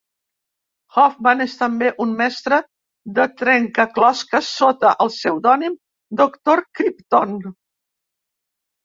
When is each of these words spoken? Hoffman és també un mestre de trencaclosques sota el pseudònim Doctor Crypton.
Hoffman 0.99 1.41
és 1.43 1.51
també 1.57 1.89
un 2.05 2.15
mestre 2.21 2.57
de 3.19 3.25
trencaclosques 3.41 4.49
sota 4.63 4.95
el 5.05 5.13
pseudònim 5.17 5.77
Doctor 6.23 6.65
Crypton. 6.81 7.37